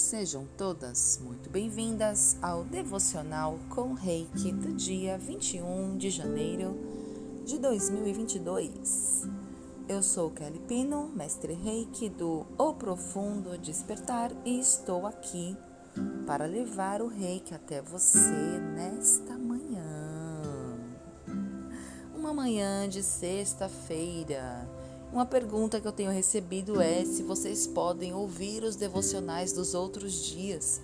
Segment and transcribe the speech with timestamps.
[0.00, 6.74] Sejam todas muito bem-vindas ao devocional com Reiki do dia 21 de janeiro
[7.44, 9.28] de 2022.
[9.86, 15.54] Eu sou Kelly Pino, mestre Reiki do O Profundo Despertar e estou aqui
[16.26, 19.84] para levar o Reiki até você nesta manhã.
[22.16, 24.66] Uma manhã de sexta-feira
[25.12, 30.12] uma pergunta que eu tenho recebido é se vocês podem ouvir os devocionais dos outros
[30.24, 30.80] dias.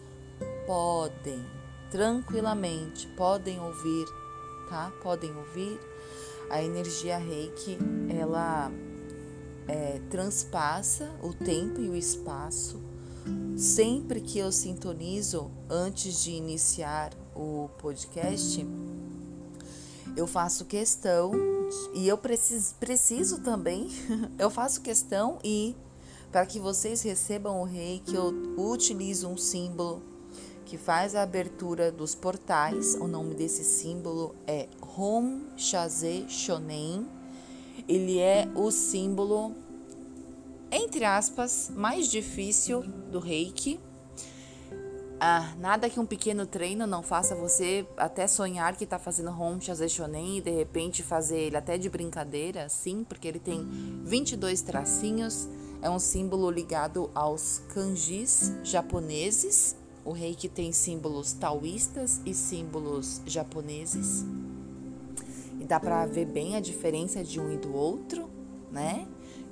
[0.66, 1.45] Podem,
[1.91, 4.06] tranquilamente, podem ouvir,
[4.69, 4.92] tá?
[5.02, 5.78] Podem ouvir.
[6.48, 7.77] A energia reiki,
[8.09, 8.70] ela
[9.66, 12.80] é, transpassa o tempo e o espaço.
[13.56, 18.64] Sempre que eu sintonizo antes de iniciar o podcast,
[20.16, 21.33] eu faço questão
[21.95, 23.88] e eu preciso, preciso também,
[24.39, 25.77] eu faço questão e
[26.33, 30.03] para que vocês recebam o rei que eu utilizo um símbolo
[30.64, 32.95] que faz a abertura dos portais.
[32.97, 37.06] O nome desse símbolo é Hom Shaze Shonen.
[37.89, 39.55] Ele é o símbolo
[40.70, 43.78] entre aspas mais difícil do Reiki
[45.28, 49.60] ah, nada que um pequeno treino não faça você até sonhar que está fazendo home
[49.60, 53.66] shonen e de repente fazer ele até de brincadeira, sim, porque ele tem
[54.05, 55.48] 22 tracinhos,
[55.83, 59.74] é um símbolo ligado aos kanjis japoneses.
[60.05, 64.24] O reiki tem símbolos taoístas e símbolos japoneses.
[65.58, 68.30] E dá para ver bem a diferença de um e do outro,
[68.70, 69.08] né?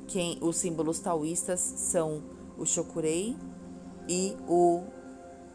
[0.06, 2.22] Quem os símbolos taoístas são
[2.56, 3.36] o shokurei
[4.09, 4.94] e o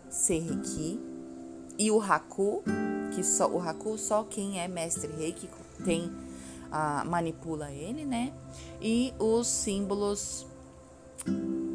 [0.10, 1.00] Seireki
[1.78, 2.64] e o Haku,
[3.14, 5.50] que só o Haku só quem é mestre Reiki
[5.84, 6.12] tem
[6.72, 8.34] ah, manipula ele, né?
[8.82, 10.46] E os símbolos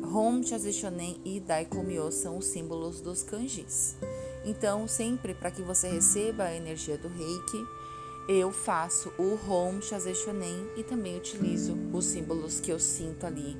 [0.02, 3.96] Hom, Chazishonen e Daikomyo são os símbolos dos kanjis.
[4.44, 7.66] Então, sempre para que você receba a energia do Reiki,
[8.28, 13.56] eu faço o Hom, Chazishonen e também utilizo os símbolos que eu sinto ali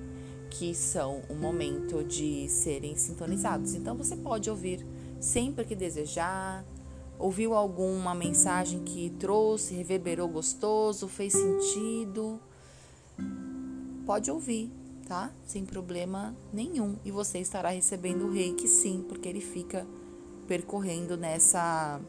[0.58, 3.74] que são o momento de serem sintonizados.
[3.74, 4.86] Então você pode ouvir
[5.20, 6.64] sempre que desejar.
[7.18, 12.38] Ouviu alguma mensagem que trouxe, reverberou gostoso, fez sentido?
[14.06, 14.70] Pode ouvir,
[15.08, 15.32] tá?
[15.44, 16.96] Sem problema nenhum.
[17.04, 19.86] E você estará recebendo o reiki sim, porque ele fica
[20.46, 22.00] percorrendo nessa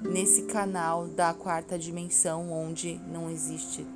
[0.00, 3.86] nesse canal da quarta dimensão onde não existe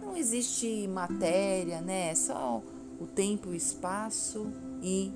[0.00, 2.10] não existe matéria, né?
[2.10, 2.60] É só
[3.00, 4.46] o tempo, o espaço
[4.82, 5.12] e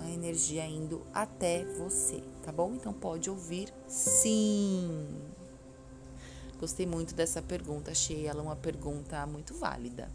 [0.00, 2.72] a energia indo até você, tá bom?
[2.74, 5.06] Então pode ouvir sim.
[6.58, 10.08] Gostei muito dessa pergunta, achei ela uma pergunta muito válida.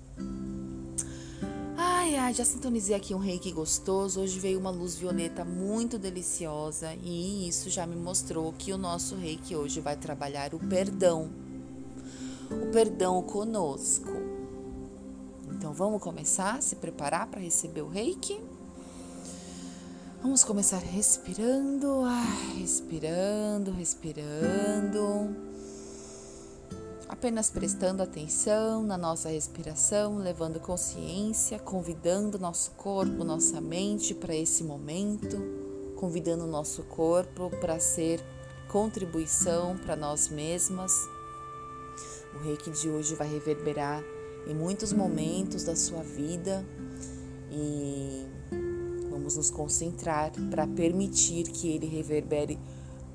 [1.78, 4.22] Ai, ai, já sintonizei aqui um reiki gostoso.
[4.22, 9.16] Hoje veio uma luz violeta muito deliciosa e isso já me mostrou que o nosso
[9.16, 11.30] reiki hoje vai trabalhar o perdão.
[12.50, 14.31] O perdão conosco.
[15.62, 18.42] Então vamos começar a se preparar para receber o reiki?
[20.20, 25.36] Vamos começar respirando, ah, respirando, respirando.
[27.08, 34.64] Apenas prestando atenção na nossa respiração, levando consciência, convidando nosso corpo, nossa mente para esse
[34.64, 35.38] momento,
[35.96, 38.20] convidando nosso corpo para ser
[38.68, 40.92] contribuição para nós mesmas.
[42.34, 44.04] O reiki de hoje vai reverberar
[44.48, 46.66] em muitos momentos da sua vida
[47.52, 48.26] e
[49.10, 52.60] vamos nos concentrar para permitir que ele reverbere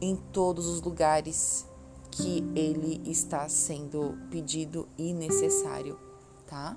[0.01, 1.67] em todos os lugares
[2.11, 5.99] que ele está sendo pedido e necessário,
[6.47, 6.77] tá?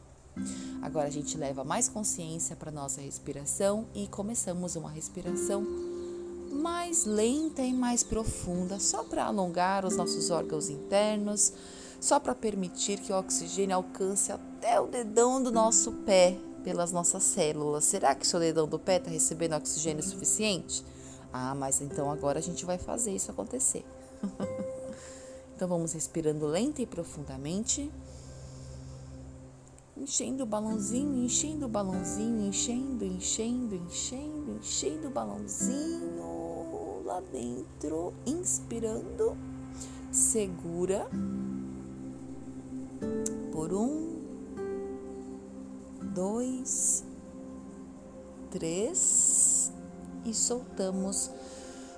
[0.82, 5.66] Agora a gente leva mais consciência para nossa respiração e começamos uma respiração
[6.52, 11.54] mais lenta e mais profunda, só para alongar os nossos órgãos internos,
[12.00, 17.24] só para permitir que o oxigênio alcance até o dedão do nosso pé pelas nossas
[17.24, 17.84] células.
[17.84, 20.84] Será que seu dedão do pé está recebendo oxigênio suficiente?
[21.32, 23.86] Ah, mas então agora a gente vai fazer isso acontecer.
[25.56, 27.92] então vamos respirando lenta e profundamente.
[29.96, 38.14] Enchendo o balãozinho, enchendo o balãozinho, enchendo, enchendo, enchendo, enchendo o balãozinho lá dentro.
[38.26, 39.38] Inspirando,
[40.10, 41.10] segura
[43.60, 44.22] por um,
[46.16, 47.04] dois,
[48.50, 49.70] três
[50.24, 51.30] e soltamos.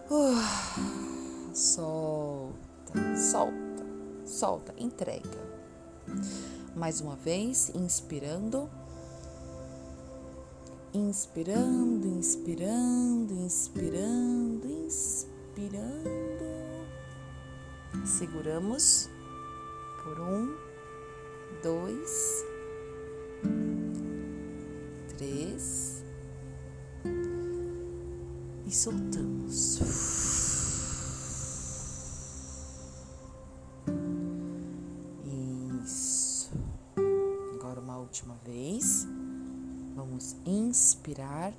[0.10, 3.86] Uh, solta, solta,
[4.26, 5.30] solta, entrega.
[6.76, 8.68] Mais uma vez, inspirando
[10.96, 16.42] Inspirando, inspirando, inspirando, inspirando.
[18.04, 19.08] Seguramos
[20.04, 20.71] por um,
[21.62, 22.46] dois,
[25.16, 26.04] três
[28.66, 29.80] e soltamos.
[35.84, 36.52] Isso.
[37.56, 39.08] Agora uma última vez.
[39.96, 41.54] Vamos inspirar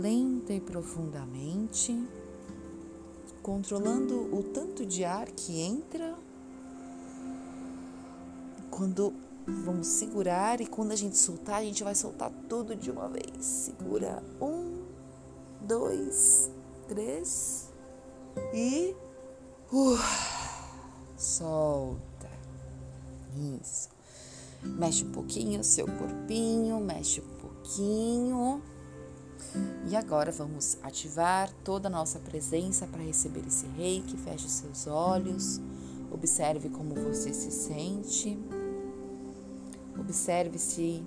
[0.00, 2.08] lenta e profundamente,
[3.42, 6.16] controlando o tanto de ar que entra.
[8.80, 9.12] Quando
[9.46, 13.44] vamos segurar e quando a gente soltar, a gente vai soltar tudo de uma vez.
[13.44, 14.86] Segura um,
[15.60, 16.50] dois,
[16.88, 17.68] três
[18.54, 18.96] e
[19.70, 19.98] uh,
[21.14, 22.30] solta.
[23.60, 23.90] Isso.
[24.62, 28.62] Mexe um pouquinho o seu corpinho, mexe um pouquinho.
[29.90, 34.16] E agora vamos ativar toda a nossa presença para receber esse reiki.
[34.16, 35.60] Feche seus olhos,
[36.10, 38.38] observe como você se sente.
[40.10, 41.04] Observe se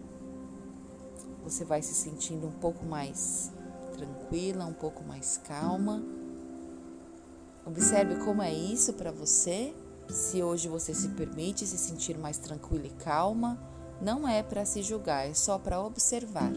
[1.43, 3.51] você vai se sentindo um pouco mais
[3.91, 6.01] tranquila, um pouco mais calma.
[7.65, 9.75] Observe como é isso para você.
[10.07, 13.61] Se hoje você se permite se sentir mais tranquila e calma,
[14.01, 16.53] não é para se julgar, é só para observar.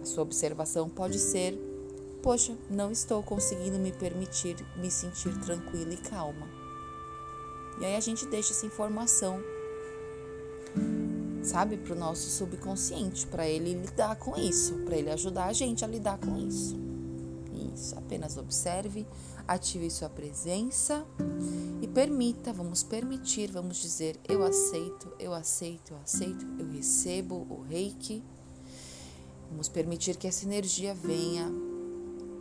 [0.00, 1.58] A sua observação pode ser:
[2.22, 6.46] poxa, não estou conseguindo me permitir me sentir tranquila e calma.
[7.80, 9.42] E aí a gente deixa essa informação,
[11.42, 15.84] sabe, para o nosso subconsciente, para ele lidar com isso, para ele ajudar a gente
[15.84, 16.78] a lidar com isso.
[17.74, 19.06] Isso, apenas observe,
[19.46, 21.04] ative sua presença
[21.80, 27.62] e permita, vamos permitir, vamos dizer: eu aceito, eu aceito, eu aceito, eu recebo o
[27.62, 28.22] reiki.
[29.50, 31.50] Vamos permitir que essa energia venha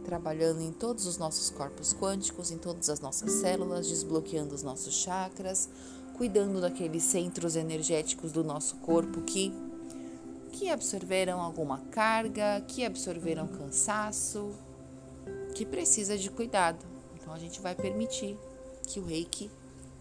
[0.03, 4.93] trabalhando em todos os nossos corpos quânticos, em todas as nossas células, desbloqueando os nossos
[4.95, 5.69] chakras,
[6.19, 9.53] cuidando daqueles centros energéticos do nosso corpo que
[10.51, 14.53] que absorveram alguma carga, que absorveram cansaço,
[15.55, 16.85] que precisa de cuidado.
[17.15, 18.37] Então a gente vai permitir
[18.85, 19.49] que o Reiki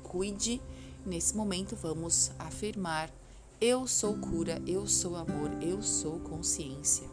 [0.02, 0.60] cuide.
[1.06, 3.08] Nesse momento vamos afirmar:
[3.60, 7.08] eu sou cura, eu sou amor, eu sou consciência.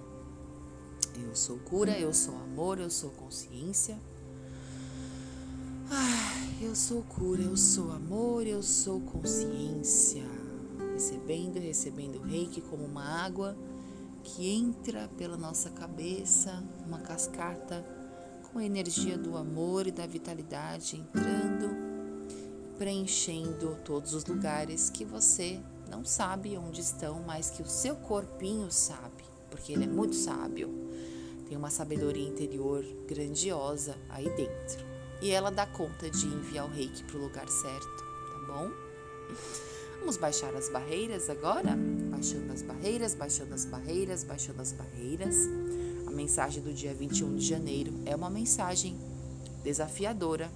[1.15, 3.99] Eu sou cura, eu sou amor, eu sou consciência.
[6.65, 10.23] Eu sou cura, eu sou amor, eu sou consciência.
[10.93, 13.55] Recebendo, recebendo o reiki como uma água
[14.23, 17.85] que entra pela nossa cabeça, uma cascata
[18.51, 21.69] com a energia do amor e da vitalidade entrando,
[22.79, 28.71] preenchendo todos os lugares que você não sabe onde estão, mas que o seu corpinho
[28.71, 30.73] sabe, porque ele é muito sábio.
[31.47, 34.94] Tem uma sabedoria interior grandiosa aí dentro.
[35.21, 38.71] E ela dá conta de enviar o reiki para o lugar certo, tá bom?
[39.99, 41.75] Vamos baixar as barreiras agora?
[42.11, 45.35] Baixando as barreiras, baixando as barreiras, baixando as barreiras
[46.15, 48.97] mensagem do dia 21 de janeiro é uma mensagem
[49.63, 50.49] desafiadora.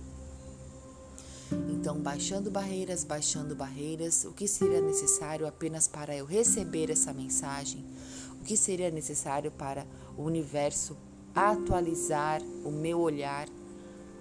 [1.69, 7.83] Então, baixando barreiras, baixando barreiras, o que seria necessário apenas para eu receber essa mensagem?
[8.39, 9.85] O que seria necessário para
[10.17, 10.95] o universo
[11.35, 13.47] atualizar o meu olhar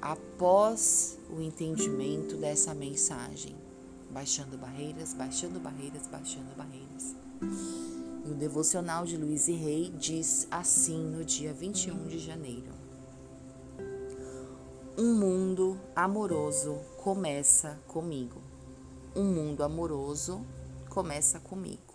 [0.01, 3.57] após o entendimento dessa mensagem?
[4.11, 7.15] Baixando barreiras, baixando barreiras, baixando barreiras.
[8.25, 12.73] E o devocional de Luiz e Rei diz assim no dia 21 de janeiro:
[14.97, 18.41] Um mundo amoroso começa comigo.
[19.15, 20.45] Um mundo amoroso
[20.89, 21.95] começa comigo.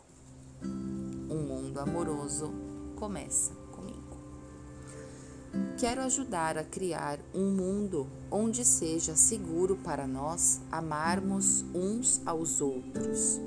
[0.63, 2.53] Um mundo amoroso
[2.95, 3.62] começa.
[5.77, 13.39] Quero ajudar a criar um mundo onde seja seguro para nós amarmos uns aos outros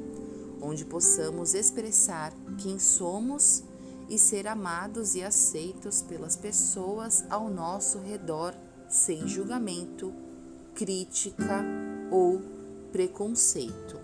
[0.60, 3.62] onde possamos expressar quem somos
[4.08, 8.54] e ser amados e aceitos pelas pessoas ao nosso redor
[8.88, 10.12] sem julgamento,
[10.74, 11.64] crítica
[12.10, 12.40] ou
[12.92, 13.98] preconceito.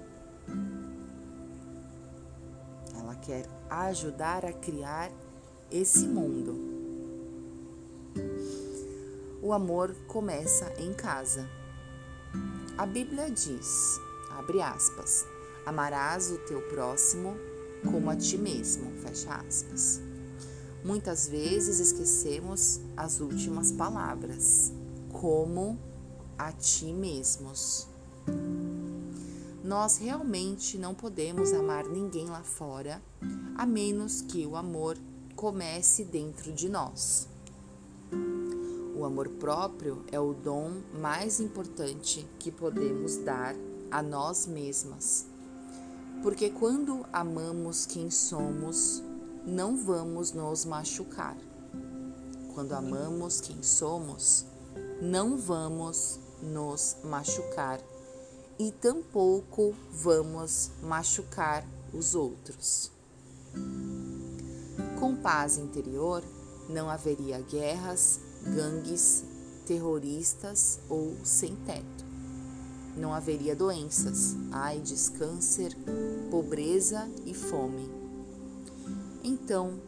[2.98, 5.10] Ela quer ajudar a criar
[5.70, 6.71] esse mundo.
[9.42, 11.46] O amor começa em casa.
[12.78, 15.26] A Bíblia diz, abre aspas,
[15.64, 17.36] Amarás o teu próximo
[17.88, 18.90] como a ti mesmo.
[18.98, 20.00] Fecha aspas.
[20.84, 24.72] Muitas vezes esquecemos as últimas palavras,
[25.12, 25.78] como
[26.36, 27.88] a ti mesmos.
[29.62, 33.00] nós realmente não podemos amar ninguém lá fora,
[33.56, 34.98] a menos que o amor
[35.36, 37.28] comece dentro de nós.
[39.02, 43.52] O amor próprio é o dom mais importante que podemos dar
[43.90, 45.26] a nós mesmas.
[46.22, 49.02] Porque quando amamos quem somos,
[49.44, 51.36] não vamos nos machucar.
[52.54, 54.46] Quando amamos quem somos,
[55.00, 57.80] não vamos nos machucar
[58.56, 62.92] e tampouco vamos machucar os outros.
[65.00, 66.22] Com paz interior,
[66.68, 69.24] não haveria guerras, gangues,
[69.66, 72.04] terroristas ou sem teto.
[72.96, 75.76] Não haveria doenças, AIDS, câncer,
[76.30, 77.88] pobreza e fome.
[79.24, 79.80] Então,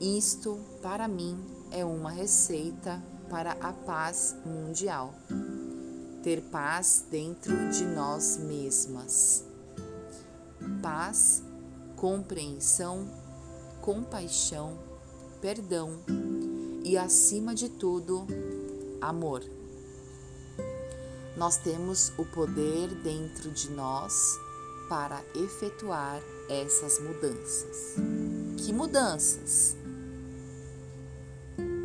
[0.00, 1.38] isto para mim
[1.70, 5.14] é uma receita para a paz mundial
[6.22, 9.44] ter paz dentro de nós mesmas.
[10.80, 11.42] Paz,
[11.96, 13.08] compreensão,
[13.80, 14.78] compaixão,
[15.40, 15.98] perdão
[16.84, 18.26] e, acima de tudo,
[19.00, 19.42] amor.
[21.36, 24.38] Nós temos o poder dentro de nós
[24.88, 27.94] para efetuar essas mudanças.
[28.58, 29.76] Que mudanças?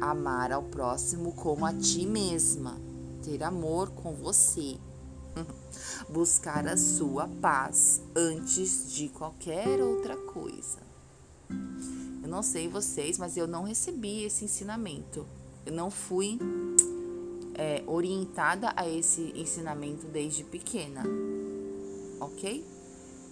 [0.02, 2.78] Amar ao próximo como a ti mesma
[3.24, 4.78] ter amor com você,
[6.08, 10.80] buscar a sua paz antes de qualquer outra coisa.
[12.28, 15.26] Eu não sei vocês, mas eu não recebi esse ensinamento.
[15.66, 16.38] Eu não fui
[17.54, 21.04] é, orientada a esse ensinamento desde pequena,
[22.20, 22.66] ok?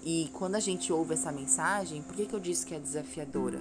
[0.01, 3.59] E quando a gente ouve essa mensagem, por que, que eu disse que é desafiadora?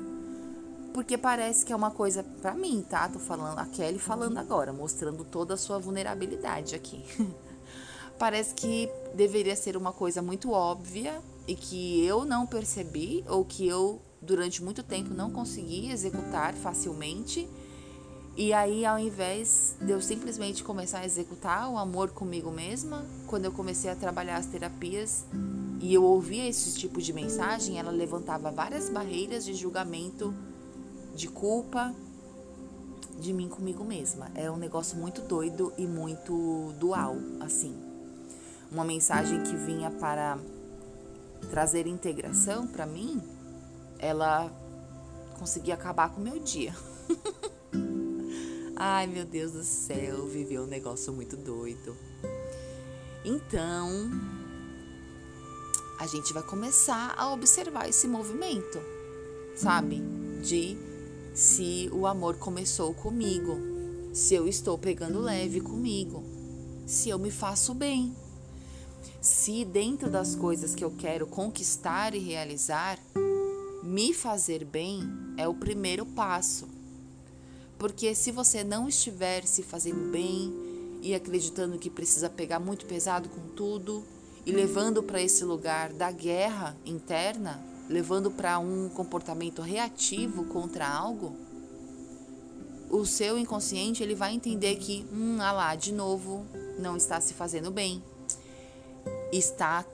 [0.92, 3.08] porque parece que é uma coisa para mim, tá?
[3.08, 7.04] Tô falando a Kelly falando agora, mostrando toda a sua vulnerabilidade aqui.
[8.16, 13.66] parece que deveria ser uma coisa muito óbvia e que eu não percebi ou que
[13.66, 17.48] eu durante muito tempo não consegui executar facilmente.
[18.36, 23.44] E aí, ao invés de eu simplesmente começar a executar o amor comigo mesma, quando
[23.44, 25.24] eu comecei a trabalhar as terapias
[25.80, 30.34] e eu ouvia esse tipo de mensagem, ela levantava várias barreiras de julgamento
[31.14, 31.94] de culpa
[33.20, 34.30] de mim comigo mesma.
[34.34, 37.74] É um negócio muito doido e muito dual, assim.
[38.72, 40.38] Uma mensagem que vinha para
[41.50, 43.22] trazer integração para mim,
[44.04, 44.52] ela
[45.38, 46.76] conseguia acabar com o meu dia.
[48.76, 51.96] Ai, meu Deus do céu, viveu um negócio muito doido.
[53.24, 54.10] Então,
[55.98, 58.78] a gente vai começar a observar esse movimento,
[59.56, 60.02] sabe?
[60.42, 60.76] De
[61.32, 63.56] se o amor começou comigo,
[64.12, 66.22] se eu estou pegando leve comigo,
[66.86, 68.14] se eu me faço bem,
[69.18, 72.98] se dentro das coisas que eu quero conquistar e realizar,
[73.94, 76.68] me fazer bem é o primeiro passo.
[77.78, 80.52] Porque se você não estiver se fazendo bem
[81.00, 84.02] e acreditando que precisa pegar muito pesado com tudo
[84.44, 91.36] e levando para esse lugar da guerra interna, levando para um comportamento reativo contra algo,
[92.90, 96.44] o seu inconsciente ele vai entender que, hum, ah lá, de novo,
[96.80, 98.02] não está se fazendo bem,
[99.32, 99.84] está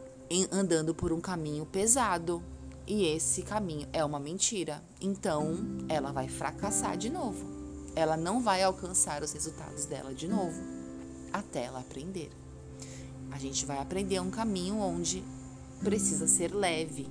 [0.50, 2.42] andando por um caminho pesado
[2.90, 4.82] e esse caminho é uma mentira.
[5.00, 5.56] Então,
[5.88, 7.46] ela vai fracassar de novo.
[7.94, 10.60] Ela não vai alcançar os resultados dela de novo
[11.32, 12.32] até ela aprender.
[13.30, 15.22] A gente vai aprender um caminho onde
[15.84, 17.06] precisa ser leve,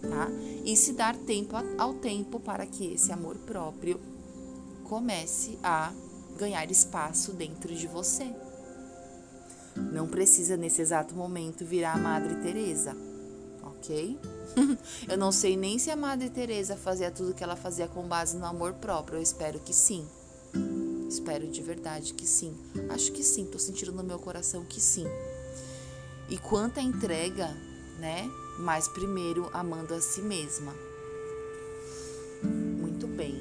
[0.00, 0.28] tá?
[0.64, 4.00] E se dar tempo ao tempo para que esse amor próprio
[4.82, 5.92] comece a
[6.36, 8.28] ganhar espaço dentro de você.
[9.76, 12.96] Não precisa nesse exato momento virar a Madre Teresa,
[13.62, 14.18] ok?
[15.08, 18.36] eu não sei nem se a Madre Teresa fazia tudo que ela fazia com base
[18.36, 19.18] no amor próprio.
[19.18, 20.06] Eu espero que sim.
[21.08, 22.56] Espero de verdade que sim.
[22.90, 23.44] Acho que sim.
[23.46, 25.06] Tô sentindo no meu coração que sim.
[26.28, 27.48] E quanta entrega,
[27.98, 28.30] né?
[28.58, 30.74] mas primeiro amando a si mesma.
[32.42, 33.34] Muito bem.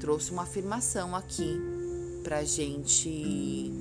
[0.00, 1.58] Trouxe uma afirmação aqui
[2.22, 3.72] para gente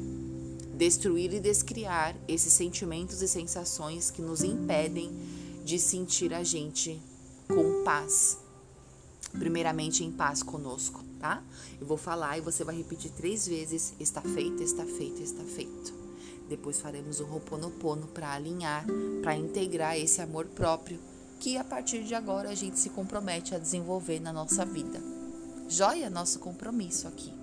[0.73, 5.11] destruir e descriar esses sentimentos e sensações que nos impedem
[5.65, 7.01] de sentir a gente
[7.47, 8.37] com paz.
[9.31, 11.43] Primeiramente em paz conosco, tá?
[11.81, 15.93] Eu vou falar e você vai repetir três vezes: está feito, está feito, está feito.
[16.47, 18.85] Depois faremos o Roponopono para alinhar,
[19.23, 20.99] para integrar esse amor próprio
[21.39, 25.01] que a partir de agora a gente se compromete a desenvolver na nossa vida.
[25.67, 27.33] Joia nosso compromisso aqui.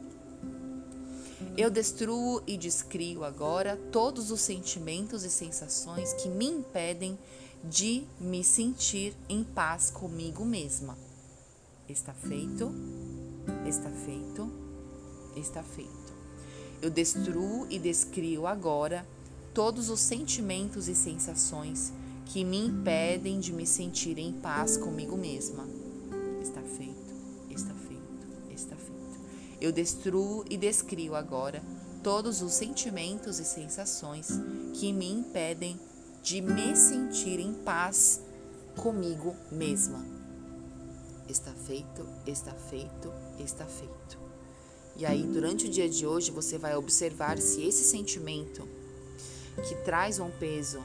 [1.57, 7.19] Eu destruo e descrio agora todos os sentimentos e sensações que me impedem
[7.65, 10.97] de me sentir em paz comigo mesma.
[11.89, 12.73] Está feito,
[13.67, 14.51] está feito,
[15.37, 16.13] está feito.
[16.81, 19.07] Eu destruo e descrio agora
[19.55, 21.93] todos os sentimentos e sensações
[22.27, 25.69] que me impedem de me sentir em paz comigo mesma.
[26.41, 27.15] Está feito,
[27.51, 29.21] está feito, está feito.
[29.61, 31.63] Eu destruo e descrio agora
[32.03, 34.29] todos os sentimentos e sensações
[34.75, 35.79] que me impedem
[36.23, 38.23] de me sentir em paz
[38.77, 40.07] comigo mesma.
[41.29, 44.19] Está feito, está feito, está feito.
[44.97, 48.69] E aí, durante o dia de hoje, você vai observar se esse sentimento
[49.69, 50.81] que traz um peso,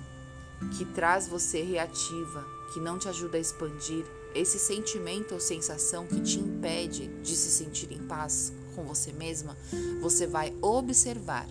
[0.78, 6.20] que traz você reativa, que não te ajuda a expandir, esse sentimento ou sensação que
[6.22, 9.58] te impede de se sentir em paz com você mesma,
[10.02, 11.48] você vai observar.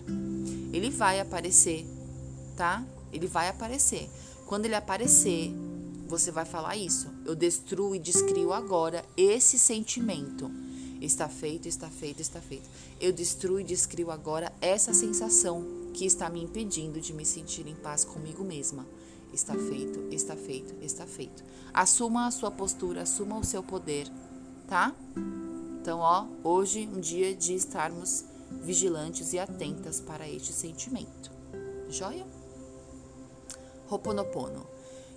[0.73, 1.85] Ele vai aparecer,
[2.55, 2.85] tá?
[3.11, 4.09] Ele vai aparecer.
[4.45, 5.53] Quando ele aparecer,
[6.07, 7.09] você vai falar isso.
[7.25, 10.49] Eu destruo e descrio agora esse sentimento.
[11.01, 12.67] Está feito, está feito, está feito.
[12.99, 17.75] Eu destruo e descrio agora essa sensação que está me impedindo de me sentir em
[17.75, 18.85] paz comigo mesma.
[19.33, 21.43] Está feito, está feito, está feito.
[21.73, 24.09] Assuma a sua postura, assuma o seu poder,
[24.67, 24.95] tá?
[25.81, 28.25] Então, ó, hoje um dia de estarmos
[28.61, 31.31] vigilantes e atentas para este sentimento.
[31.89, 32.25] Joia?
[33.87, 34.67] Roponopono.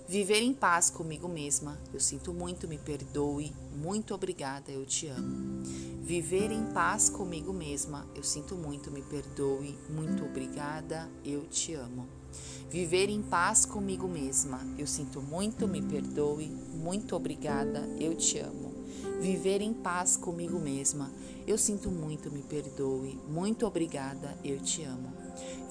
[0.07, 1.77] Viver em paz comigo mesma.
[1.93, 3.53] Eu sinto muito, me perdoe.
[3.75, 5.63] Muito obrigada, eu te amo.
[6.01, 8.07] Viver em paz comigo mesma.
[8.15, 9.77] Eu sinto muito, me perdoe.
[9.89, 12.07] Muito obrigada, eu te amo.
[12.69, 14.61] Viver em paz comigo mesma.
[14.77, 16.47] Eu sinto muito, me perdoe.
[16.73, 18.73] Muito obrigada, eu te amo.
[19.21, 21.11] Viver em paz comigo mesma.
[21.45, 23.19] Eu sinto muito, me perdoe.
[23.29, 25.20] Muito obrigada, eu te amo.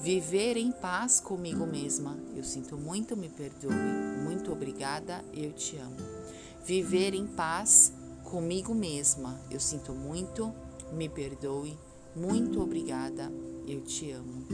[0.01, 2.17] Viver em paz comigo mesma.
[2.35, 3.73] Eu sinto muito, me perdoe.
[4.23, 5.97] Muito obrigada, eu te amo.
[6.65, 7.93] Viver em paz
[8.23, 9.39] comigo mesma.
[9.49, 10.53] Eu sinto muito,
[10.91, 11.77] me perdoe.
[12.15, 13.31] Muito obrigada,
[13.67, 14.45] eu te amo.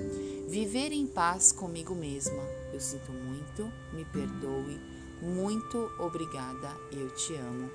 [0.47, 2.43] Viver em paz comigo mesma.
[2.73, 4.79] Eu sinto muito, me perdoe.
[5.21, 7.71] Muito obrigada, eu te amo.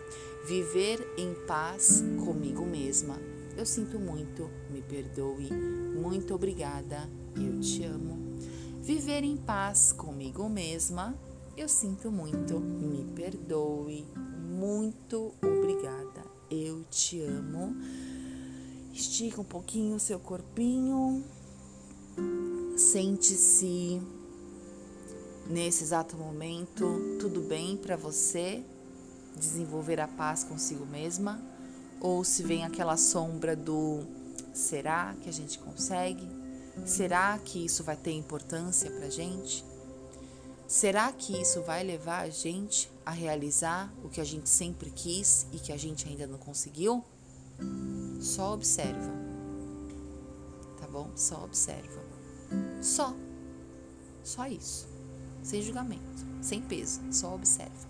[0.46, 3.18] Viver em paz comigo mesma.
[3.56, 5.50] Eu sinto muito, me perdoe.
[5.52, 8.18] Muito obrigada, eu te amo.
[8.82, 11.14] Viver em paz comigo mesma,
[11.56, 14.06] eu sinto muito, me perdoe.
[14.38, 17.76] Muito obrigada, eu te amo.
[18.92, 21.24] Estica um pouquinho o seu corpinho.
[22.76, 24.00] Sente-se
[25.48, 28.64] nesse exato momento tudo bem para você
[29.36, 31.42] desenvolver a paz consigo mesma
[32.00, 34.00] ou se vem aquela sombra do
[34.52, 36.41] será que a gente consegue?
[36.86, 39.64] Será que isso vai ter importância para a gente?
[40.66, 45.46] Será que isso vai levar a gente a realizar o que a gente sempre quis
[45.52, 47.04] e que a gente ainda não conseguiu?
[48.20, 49.12] Só observa.
[50.80, 51.10] Tá bom?
[51.14, 52.02] Só observa.
[52.80, 53.14] Só.
[54.24, 54.88] Só isso.
[55.42, 57.88] Sem julgamento, sem peso, só observa.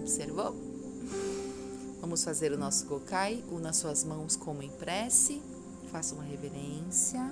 [0.00, 0.54] Observou?
[2.00, 3.44] Vamos fazer o nosso Gokai.
[3.50, 5.40] Una suas mãos como em prece.
[5.96, 7.22] Faça uma reverência.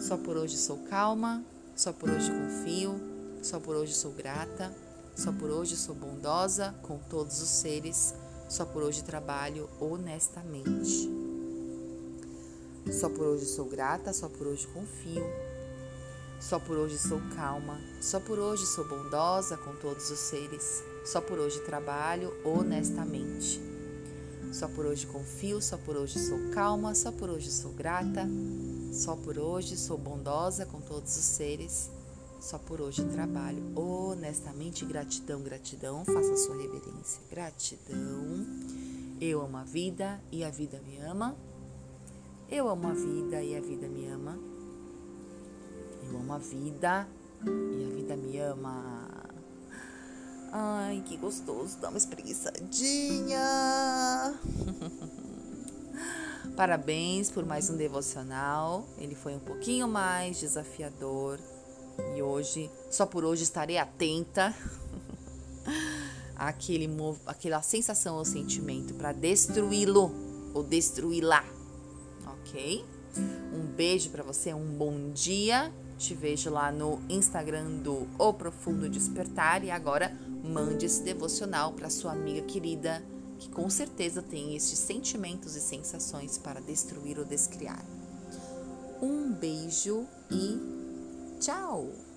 [0.00, 1.42] Só por hoje sou calma.
[1.74, 2.94] Só por hoje confio.
[3.42, 4.72] Só por hoje sou grata.
[5.16, 8.14] Só por hoje sou bondosa com todos os seres.
[8.48, 11.10] Só por hoje trabalho honestamente.
[12.92, 14.12] Só por hoje sou grata.
[14.12, 15.26] Só por hoje confio.
[16.38, 17.80] Só por hoje sou calma.
[18.00, 20.84] Só por hoje sou bondosa com todos os seres.
[21.04, 23.63] Só por hoje trabalho honestamente.
[24.54, 28.24] Só por hoje confio, só por hoje sou calma, só por hoje sou grata,
[28.92, 31.90] só por hoje sou bondosa com todos os seres.
[32.40, 34.84] Só por hoje trabalho honestamente.
[34.84, 36.04] Gratidão, gratidão.
[36.04, 37.20] Faça sua reverência.
[37.28, 38.46] Gratidão.
[39.20, 41.34] Eu amo a vida e a vida me ama.
[42.48, 44.38] Eu amo a vida e a vida me ama.
[46.08, 47.08] Eu amo a vida
[47.48, 49.03] e a vida me ama.
[50.56, 53.40] Ai, que gostoso, dá uma espreguiçadinha.
[56.54, 58.86] Parabéns por mais um devocional.
[58.96, 61.40] Ele foi um pouquinho mais desafiador.
[62.16, 64.54] E hoje, só por hoje, estarei atenta
[66.38, 66.88] àquele,
[67.26, 70.14] àquela sensação ou sentimento para destruí-lo
[70.54, 71.44] ou destruí-la.
[72.38, 72.84] Ok?
[73.52, 75.72] Um beijo para você, um bom dia.
[75.98, 79.64] Te vejo lá no Instagram do O Profundo Despertar.
[79.64, 83.02] E agora mande esse devocional para sua amiga querida
[83.38, 87.84] que com certeza tem estes sentimentos e sensações para destruir ou descriar.
[89.02, 90.58] Um beijo e
[91.40, 92.13] tchau!